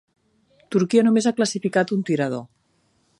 [0.75, 2.43] Turquia només ha classificat un tirador.